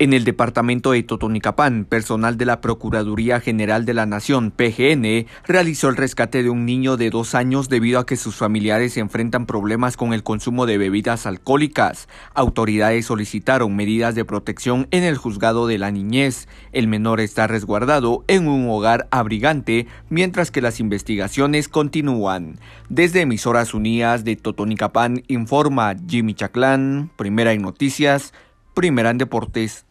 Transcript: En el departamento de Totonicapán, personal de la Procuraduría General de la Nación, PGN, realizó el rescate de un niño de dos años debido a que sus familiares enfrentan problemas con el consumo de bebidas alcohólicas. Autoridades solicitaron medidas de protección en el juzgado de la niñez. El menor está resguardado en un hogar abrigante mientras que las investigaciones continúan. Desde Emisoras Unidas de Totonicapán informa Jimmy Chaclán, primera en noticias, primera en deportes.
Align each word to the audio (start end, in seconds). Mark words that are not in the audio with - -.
En 0.00 0.12
el 0.12 0.22
departamento 0.22 0.92
de 0.92 1.02
Totonicapán, 1.02 1.84
personal 1.84 2.38
de 2.38 2.46
la 2.46 2.60
Procuraduría 2.60 3.40
General 3.40 3.84
de 3.84 3.94
la 3.94 4.06
Nación, 4.06 4.52
PGN, 4.52 5.26
realizó 5.44 5.88
el 5.88 5.96
rescate 5.96 6.44
de 6.44 6.50
un 6.50 6.64
niño 6.64 6.96
de 6.96 7.10
dos 7.10 7.34
años 7.34 7.68
debido 7.68 7.98
a 7.98 8.06
que 8.06 8.16
sus 8.16 8.36
familiares 8.36 8.96
enfrentan 8.96 9.44
problemas 9.44 9.96
con 9.96 10.12
el 10.12 10.22
consumo 10.22 10.66
de 10.66 10.78
bebidas 10.78 11.26
alcohólicas. 11.26 12.08
Autoridades 12.34 13.06
solicitaron 13.06 13.74
medidas 13.74 14.14
de 14.14 14.24
protección 14.24 14.86
en 14.92 15.02
el 15.02 15.16
juzgado 15.16 15.66
de 15.66 15.78
la 15.78 15.90
niñez. 15.90 16.46
El 16.70 16.86
menor 16.86 17.18
está 17.18 17.48
resguardado 17.48 18.22
en 18.28 18.46
un 18.46 18.70
hogar 18.70 19.08
abrigante 19.10 19.88
mientras 20.10 20.52
que 20.52 20.60
las 20.60 20.78
investigaciones 20.78 21.66
continúan. 21.66 22.60
Desde 22.88 23.22
Emisoras 23.22 23.74
Unidas 23.74 24.22
de 24.22 24.36
Totonicapán 24.36 25.24
informa 25.26 25.96
Jimmy 26.08 26.34
Chaclán, 26.34 27.10
primera 27.16 27.52
en 27.52 27.62
noticias, 27.62 28.32
primera 28.74 29.10
en 29.10 29.18
deportes. 29.18 29.86